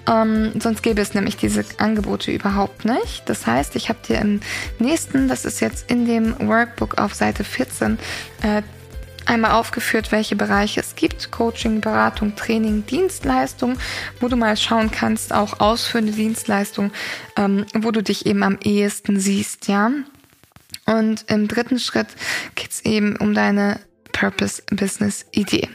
Ähm, 0.08 0.52
sonst 0.60 0.84
gäbe 0.84 1.02
es 1.02 1.14
nämlich 1.14 1.38
diese 1.38 1.64
Angebote 1.78 2.32
überhaupt 2.32 2.86
nicht. 2.86 3.24
Das 3.28 3.48
heißt, 3.48 3.76
ich 3.76 3.90
habe 3.90 4.00
dir 4.08 4.20
im 4.20 4.42
nächsten, 4.80 5.28
das 5.28 5.46
ist 5.46 5.62
jetzt 5.62 5.90
in 5.90 6.06
dem 6.06 6.36
Workbook 6.48 6.98
auf 6.98 7.14
Seite 7.14 7.44
14, 7.44 7.98
äh, 8.42 8.62
einmal 9.26 9.52
aufgeführt, 9.52 10.12
welche 10.12 10.36
Bereiche 10.36 10.80
es 10.80 10.96
gibt. 10.96 11.32
Coaching, 11.32 11.82
Beratung, 11.82 12.36
Training, 12.36 12.86
Dienstleistung, 12.86 13.78
wo 14.20 14.28
du 14.28 14.36
mal 14.36 14.56
schauen 14.58 14.92
kannst, 14.92 15.34
auch 15.34 15.60
ausführende 15.60 16.14
Dienstleistung, 16.14 16.92
ähm, 17.36 17.66
wo 17.74 17.92
du 17.92 18.04
dich 18.04 18.26
eben 18.26 18.44
am 18.44 18.58
ehesten 18.64 19.20
siehst, 19.20 19.68
ja. 19.68 19.92
Und 20.86 21.26
im 21.30 21.48
dritten 21.48 21.80
Schritt 21.80 22.08
geht 22.54 22.72
es 22.72 22.86
eben 22.86 23.16
um 23.16 23.34
deine 23.34 23.80
Purpose-Business-Idee 24.12 25.70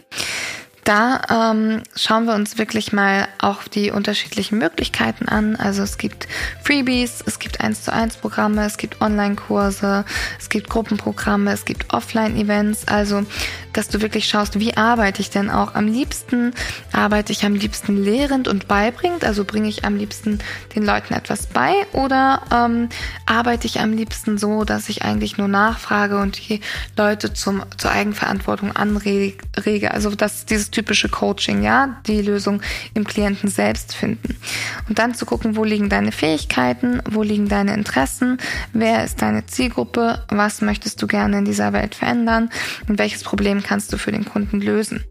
da 0.85 1.53
ähm, 1.53 1.83
schauen 1.95 2.25
wir 2.25 2.35
uns 2.35 2.59
wirklich 2.59 2.93
mal 2.93 3.29
auch 3.39 3.65
die 3.65 3.91
unterschiedlichen 3.91 4.59
Möglichkeiten 4.59 5.29
an. 5.29 5.57
Also 5.57 5.83
es 5.83 5.99
gibt 5.99 6.27
Freebies, 6.63 7.23
es 7.27 7.39
gibt 7.39 7.61
1 7.61 7.85
zu 7.85 7.93
1 7.93 8.17
Programme, 8.17 8.65
es 8.65 8.77
gibt 8.77 9.01
Online-Kurse, 9.01 10.05
es 10.39 10.49
gibt 10.49 10.71
Gruppenprogramme, 10.71 11.53
es 11.53 11.65
gibt 11.65 11.93
Offline-Events. 11.93 12.89
Also, 12.89 13.25
dass 13.73 13.89
du 13.89 14.01
wirklich 14.01 14.29
schaust, 14.29 14.59
wie 14.59 14.77
arbeite 14.77 15.21
ich 15.21 15.31
denn 15.31 15.51
auch 15.51 15.75
am 15.75 15.87
liebsten? 15.87 16.53
Arbeite 16.93 17.33
ich 17.33 17.45
am 17.45 17.55
liebsten 17.55 18.03
lehrend 18.03 18.49
und 18.49 18.69
beibringend? 18.69 19.25
Also 19.25 19.45
bringe 19.45 19.69
ich 19.69 19.85
am 19.85 19.97
liebsten 19.97 20.41
den 20.75 20.85
Leuten 20.85 21.15
etwas 21.15 21.47
bei? 21.47 21.73
Oder 21.93 22.43
ähm, 22.53 22.89
arbeite 23.27 23.67
ich 23.67 23.81
am 23.81 23.93
liebsten 23.93 24.39
so, 24.39 24.65
dass 24.65 24.89
ich 24.89 25.03
eigentlich 25.03 25.39
nur 25.39 25.49
nachfrage 25.49 26.19
und 26.19 26.49
die 26.49 26.61
Leute 26.97 27.33
zum, 27.33 27.63
zur 27.77 27.91
Eigenverantwortung 27.91 28.73
anrege? 28.73 29.39
Also, 29.91 30.11
dass 30.11 30.47
dieses 30.47 30.71
typische 30.71 31.09
Coaching, 31.09 31.63
ja, 31.63 32.01
die 32.07 32.23
Lösung 32.23 32.63
im 32.95 33.05
Klienten 33.05 33.49
selbst 33.49 33.95
finden. 33.95 34.37
Und 34.89 34.99
dann 34.99 35.15
zu 35.15 35.27
gucken, 35.27 35.57
wo 35.57 35.65
liegen 35.65 35.89
deine 35.89 36.13
Fähigkeiten, 36.13 37.03
wo 37.09 37.23
liegen 37.23 37.49
deine 37.49 37.75
Interessen, 37.75 38.39
wer 38.73 39.05
ist 39.05 39.23
deine 39.23 39.47
Zielgruppe, 39.47 40.25
was 40.29 40.61
möchtest 40.61 41.01
du 41.03 41.07
gerne 41.07 41.39
in 41.39 41.45
dieser 41.45 41.73
Welt 41.73 41.95
verändern 41.95 42.51
und 42.89 42.99
welches 42.99 43.23
Problem 43.23 43.60
kannst 43.63 43.93
du 43.93 43.99
für 43.99 44.13
den 44.13 44.25
Kunden 44.25 44.61
lösen 44.61 45.05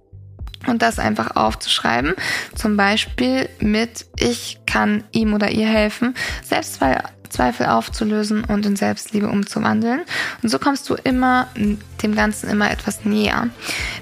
und 0.68 0.82
das 0.82 1.00
einfach 1.00 1.36
aufzuschreiben. 1.36 2.14
Zum 2.56 2.78
Beispiel 2.78 3.50
mit 3.60 4.08
Ich 4.18 4.60
kann 4.66 5.04
ihm 5.12 5.34
oder 5.34 5.52
ihr 5.52 5.68
helfen. 5.68 6.16
Selbst 6.44 6.82
weil 6.82 7.02
Zweifel 7.30 7.68
aufzulösen 7.68 8.44
und 8.44 8.66
in 8.66 8.76
Selbstliebe 8.76 9.28
umzuwandeln. 9.28 10.02
Und 10.42 10.50
so 10.50 10.60
kommst 10.60 10.90
du 10.90 10.96
immer 10.96 11.48
dem 11.56 12.16
Ganzen 12.16 12.50
immer 12.50 12.72
etwas 12.72 13.06
näher. 13.06 13.50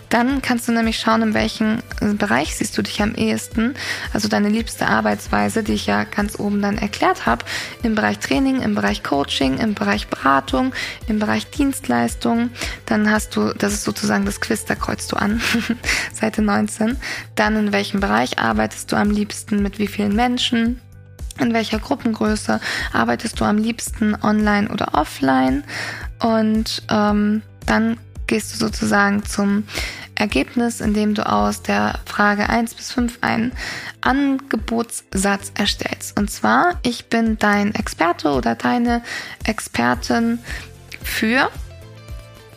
Dann 0.10 0.42
kannst 0.42 0.68
du 0.68 0.72
nämlich 0.72 1.00
schauen, 1.00 1.22
in 1.22 1.34
welchem 1.34 1.80
Bereich 2.18 2.56
siehst 2.56 2.78
du 2.78 2.82
dich 2.82 3.02
am 3.02 3.16
ehesten. 3.16 3.76
Also 4.14 4.28
deine 4.28 4.50
liebste 4.50 4.88
Arbeitsweise, 4.88 5.64
die 5.64 5.74
ich 5.74 5.88
ja 5.88 6.04
ganz 6.06 6.40
oben 6.40 6.62
dann 6.62 6.78
erklärt 6.78 7.26
habe, 7.26 7.44
im 7.84 7.96
Bereich 7.96 8.20
Training, 8.20 8.62
im 8.62 8.76
Bereich 8.76 9.04
Coaching, 9.04 9.58
im 9.58 9.74
Bereich 9.74 10.08
Beratung, 10.08 10.74
im 11.08 11.20
Bereich 11.20 11.50
Dienstleistung. 11.50 12.52
Dann 12.86 13.12
hast 13.12 13.36
du, 13.36 13.54
das 13.54 13.74
ist 13.74 13.84
sozusagen 13.84 14.26
das 14.26 14.40
Quiz, 14.40 14.66
da 14.66 14.76
kreuzt 14.76 15.12
du 15.12 15.18
an, 15.18 15.42
Seite 16.14 16.42
19. 16.42 16.98
Dann 17.36 17.56
in 17.58 17.72
welchem 17.74 18.00
Bereich 18.00 18.40
arbeitest 18.40 18.92
du 18.92 18.96
am 18.96 19.12
liebsten, 19.12 19.62
mit 19.62 19.80
wie 19.80 19.88
vielen 19.88 20.16
Menschen, 20.16 20.80
in 21.40 21.54
welcher 21.54 21.80
Gruppengröße 21.80 22.60
arbeitest 22.94 23.40
du 23.40 23.46
am 23.46 23.58
liebsten 23.58 24.16
online 24.22 24.70
oder 24.70 24.94
offline? 24.94 25.64
Und 26.20 26.84
ähm, 26.90 27.42
dann 27.66 27.98
gehst 28.28 28.54
du 28.54 28.58
sozusagen 28.58 29.24
zum 29.26 29.64
Ergebnis, 30.16 30.82
indem 30.82 31.14
du 31.14 31.28
aus 31.28 31.62
der 31.62 32.00
Frage 32.06 32.50
1 32.50 32.74
bis 32.74 32.92
5 32.92 33.20
einen 33.22 33.54
Angebotssatz 34.02 35.52
erstellst. 35.56 36.18
Und 36.18 36.30
zwar, 36.30 36.80
ich 36.84 37.08
bin 37.08 37.38
dein 37.38 37.74
Experte 37.76 38.30
oder 38.32 38.56
deine 38.56 39.04
Expertin 39.46 40.40
für 41.04 41.50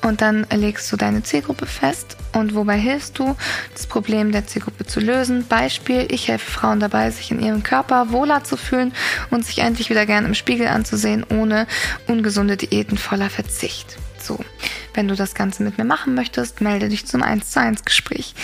und 0.02 0.23
dann 0.23 0.47
legst 0.54 0.90
du 0.92 0.97
deine 0.97 1.23
Zielgruppe 1.23 1.66
fest 1.66 2.16
und 2.33 2.54
wobei 2.54 2.78
hilfst 2.78 3.19
du, 3.19 3.37
das 3.75 3.87
Problem 3.87 4.33
der 4.33 4.47
Zielgruppe 4.47 4.87
zu 4.87 5.00
lösen. 5.00 5.47
Beispiel, 5.47 6.07
ich 6.11 6.28
helfe 6.28 6.50
Frauen 6.50 6.80
dabei, 6.80 7.11
sich 7.11 7.30
in 7.30 7.40
ihrem 7.40 7.62
Körper 7.62 8.11
wohler 8.11 8.45
zu 8.45 8.57
fühlen 8.57 8.92
und 9.30 9.45
sich 9.45 9.59
endlich 9.59 9.90
wieder 9.90 10.07
gern 10.07 10.25
im 10.25 10.35
Spiegel 10.35 10.69
anzusehen, 10.69 11.25
ohne 11.28 11.66
ungesunde 12.07 12.57
Diäten 12.57 12.99
voller 12.99 13.30
Verzicht. 13.30 13.97
So, 14.23 14.39
wenn 14.95 15.09
du 15.09 15.15
das 15.15 15.35
Ganze 15.35 15.62
mit 15.62 15.79
mir 15.79 15.85
machen 15.85 16.15
möchtest, 16.15 16.61
melde 16.61 16.89
dich 16.89 17.07
zum 17.07 17.23
1 17.23 17.50
zu 17.50 17.61
1 17.61 17.85
Gespräch. 17.85 18.35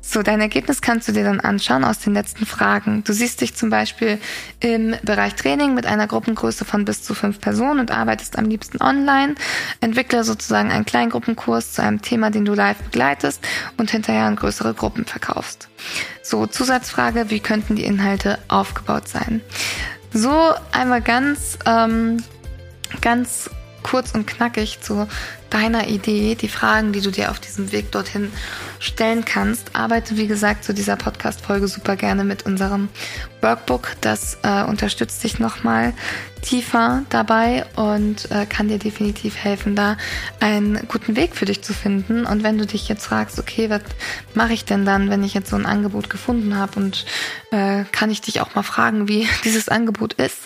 So, 0.00 0.22
dein 0.22 0.40
Ergebnis 0.40 0.82
kannst 0.82 1.08
du 1.08 1.12
dir 1.12 1.24
dann 1.24 1.40
anschauen 1.40 1.82
aus 1.82 1.98
den 1.98 2.14
letzten 2.14 2.46
Fragen. 2.46 3.02
Du 3.04 3.12
siehst 3.12 3.40
dich 3.40 3.54
zum 3.54 3.70
Beispiel 3.70 4.18
im 4.60 4.94
Bereich 5.02 5.34
Training 5.34 5.74
mit 5.74 5.86
einer 5.86 6.06
Gruppengröße 6.06 6.64
von 6.64 6.84
bis 6.84 7.02
zu 7.02 7.14
fünf 7.14 7.40
Personen 7.40 7.80
und 7.80 7.90
arbeitest 7.90 8.38
am 8.38 8.44
liebsten 8.44 8.80
online. 8.82 9.34
Entwickle 9.80 10.22
sozusagen 10.22 10.70
einen 10.70 10.84
Kleingruppenkurs 10.84 11.72
zu 11.72 11.82
einem 11.82 12.02
Thema, 12.02 12.30
den 12.30 12.44
du 12.44 12.54
live 12.54 12.78
begleitest 12.78 13.40
und 13.76 13.90
hinterher 13.90 14.26
an 14.26 14.36
größere 14.36 14.74
Gruppen 14.74 15.06
verkaufst. 15.06 15.68
So, 16.22 16.46
Zusatzfrage, 16.46 17.30
wie 17.30 17.40
könnten 17.40 17.74
die 17.74 17.84
Inhalte 17.84 18.38
aufgebaut 18.48 19.08
sein? 19.08 19.40
So 20.12 20.54
einmal 20.70 21.02
ganz, 21.02 21.58
ähm, 21.66 22.22
ganz 23.00 23.50
kurz 23.84 24.12
und 24.12 24.26
knackig 24.26 24.80
zu 24.80 25.06
deiner 25.50 25.86
Idee, 25.86 26.34
die 26.34 26.48
Fragen, 26.48 26.92
die 26.92 27.00
du 27.00 27.12
dir 27.12 27.30
auf 27.30 27.38
diesem 27.38 27.70
Weg 27.70 27.92
dorthin 27.92 28.32
stellen 28.80 29.24
kannst. 29.24 29.76
Arbeite, 29.76 30.16
wie 30.16 30.26
gesagt, 30.26 30.64
zu 30.64 30.74
dieser 30.74 30.96
Podcast-Folge 30.96 31.68
super 31.68 31.94
gerne 31.94 32.24
mit 32.24 32.44
unserem 32.44 32.88
Workbook. 33.40 33.92
Das 34.00 34.38
äh, 34.42 34.64
unterstützt 34.64 35.22
dich 35.22 35.38
nochmal 35.38 35.92
tiefer 36.42 37.04
dabei 37.08 37.64
und 37.76 38.30
äh, 38.30 38.46
kann 38.46 38.68
dir 38.68 38.78
definitiv 38.78 39.36
helfen, 39.36 39.76
da 39.76 39.96
einen 40.40 40.86
guten 40.88 41.16
Weg 41.16 41.36
für 41.36 41.44
dich 41.44 41.62
zu 41.62 41.72
finden. 41.72 42.26
Und 42.26 42.42
wenn 42.42 42.58
du 42.58 42.66
dich 42.66 42.88
jetzt 42.88 43.06
fragst, 43.06 43.38
okay, 43.38 43.70
was 43.70 43.82
mache 44.34 44.52
ich 44.52 44.64
denn 44.64 44.84
dann, 44.84 45.08
wenn 45.08 45.22
ich 45.22 45.34
jetzt 45.34 45.50
so 45.50 45.56
ein 45.56 45.66
Angebot 45.66 46.10
gefunden 46.10 46.56
habe 46.56 46.80
und 46.80 47.06
äh, 47.52 47.84
kann 47.92 48.10
ich 48.10 48.20
dich 48.20 48.40
auch 48.40 48.54
mal 48.54 48.62
fragen, 48.62 49.08
wie 49.08 49.28
dieses 49.44 49.68
Angebot 49.68 50.14
ist, 50.14 50.40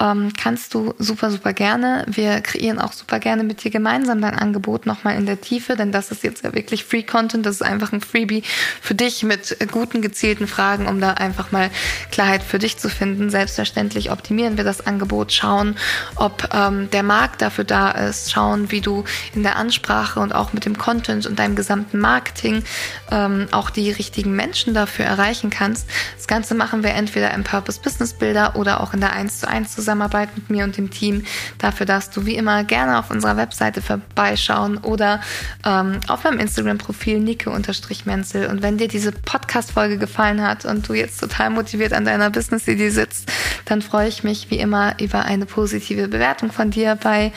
ähm, 0.00 0.32
kannst 0.40 0.74
du 0.74 0.94
super, 0.98 1.30
super 1.30 1.52
gerne. 1.52 2.04
Wir 2.06 2.40
kreieren 2.40 2.78
auch 2.78 2.92
super 2.92 3.18
gerne 3.18 3.42
mit 3.42 3.64
dir 3.64 3.70
gemeinsam 3.70 4.20
dein 4.20 4.34
Angebot 4.34 4.86
nochmal 4.86 5.16
in 5.16 5.26
der 5.26 5.40
Tiefe, 5.40 5.76
denn 5.76 5.92
das 5.92 6.10
ist 6.10 6.22
jetzt 6.22 6.44
ja 6.44 6.54
wirklich 6.54 6.84
Free 6.84 7.02
Content. 7.02 7.44
Das 7.44 7.56
ist 7.56 7.62
einfach 7.62 7.92
ein 7.92 8.00
Freebie 8.00 8.42
für 8.80 8.94
dich 8.94 9.22
mit 9.24 9.56
guten, 9.72 10.00
gezielten 10.00 10.46
Fragen, 10.46 10.86
um 10.86 11.00
da 11.00 11.14
einfach 11.14 11.50
mal 11.50 11.70
Klarheit 12.10 12.42
für 12.42 12.58
dich 12.58 12.76
zu 12.76 12.88
finden. 12.88 13.30
Selbstverständlich 13.30 14.10
optimieren 14.10 14.56
wir 14.56 14.64
das 14.64 14.86
Angebot, 14.86 15.32
schauen, 15.32 15.76
ob 16.16 16.48
ähm, 16.54 16.88
der 16.90 17.02
Markt 17.02 17.42
dafür 17.42 17.64
da 17.64 17.90
ist, 17.90 18.30
schauen, 18.30 18.70
wie 18.70 18.80
du 18.80 19.04
in 19.34 19.42
der 19.42 19.56
Ansprache 19.56 20.20
und 20.20 20.32
auch 20.32 20.52
mit 20.52 20.64
dem 20.64 20.78
Content 20.78 21.26
und 21.26 21.38
deinem 21.38 21.56
gesamten 21.56 21.98
Marketing 21.98 22.62
ähm, 23.10 23.48
auch 23.50 23.70
die 23.70 23.90
richtigen 23.90 24.34
Menschen 24.36 24.74
dafür 24.74 25.06
erreichen 25.06 25.50
kannst. 25.50 25.88
Das 26.16 26.26
Ganze 26.26 26.54
machen 26.54 26.82
wir 26.82 26.90
entweder 26.90 27.32
im 27.34 27.42
Purpose 27.42 27.80
Business 27.80 28.12
Builder 28.12 28.54
oder 28.56 28.80
auch 28.80 28.94
in 28.94 29.00
der 29.00 29.12
1 29.12 29.40
zu 29.40 29.48
1 29.48 29.74
Zusammenarbeit 29.74 29.87
mit 29.94 30.50
mir 30.50 30.64
und 30.64 30.76
dem 30.76 30.90
Team. 30.90 31.24
Dafür 31.58 31.86
darfst 31.86 32.16
du 32.16 32.26
wie 32.26 32.36
immer 32.36 32.64
gerne 32.64 32.98
auf 32.98 33.10
unserer 33.10 33.36
Webseite 33.36 33.82
vorbeischauen 33.82 34.78
oder 34.78 35.20
ähm, 35.64 36.00
auf 36.08 36.24
meinem 36.24 36.38
Instagram-Profil 36.40 37.20
Nike-Menzel. 37.20 38.46
Und 38.46 38.62
wenn 38.62 38.78
dir 38.78 38.88
diese 38.88 39.12
Podcast-Folge 39.12 39.98
gefallen 39.98 40.42
hat 40.42 40.64
und 40.64 40.88
du 40.88 40.94
jetzt 40.94 41.20
total 41.20 41.50
motiviert 41.50 41.92
an 41.92 42.04
deiner 42.04 42.30
Business-Idee 42.30 42.90
sitzt, 42.90 43.30
dann 43.64 43.82
freue 43.82 44.08
ich 44.08 44.24
mich 44.24 44.50
wie 44.50 44.58
immer 44.58 44.94
über 45.00 45.24
eine 45.24 45.46
positive 45.46 46.08
Bewertung 46.08 46.52
von 46.52 46.70
dir 46.70 46.96
bei 46.96 47.32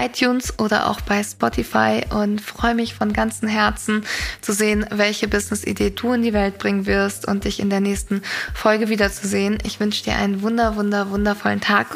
iTunes 0.00 0.58
oder 0.58 0.90
auch 0.90 1.00
bei 1.00 1.22
Spotify 1.22 2.02
und 2.10 2.40
freue 2.40 2.74
mich 2.74 2.94
von 2.94 3.12
ganzem 3.12 3.48
Herzen 3.48 4.04
zu 4.40 4.52
sehen, 4.52 4.86
welche 4.90 5.28
Business-Idee 5.28 5.90
du 5.90 6.12
in 6.12 6.22
die 6.22 6.32
Welt 6.32 6.58
bringen 6.58 6.86
wirst 6.86 7.26
und 7.26 7.44
dich 7.44 7.60
in 7.60 7.70
der 7.70 7.80
nächsten 7.80 8.22
Folge 8.54 8.88
wiederzusehen. 8.88 9.58
Ich 9.64 9.80
wünsche 9.80 10.04
dir 10.04 10.16
einen 10.16 10.42
wunder, 10.42 10.76
wunder, 10.76 11.10
wundervollen 11.10 11.60
Tag 11.60 11.95